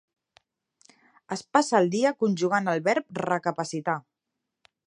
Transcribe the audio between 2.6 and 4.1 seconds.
el verb recapacitar.